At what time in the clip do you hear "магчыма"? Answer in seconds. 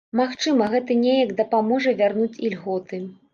0.19-0.69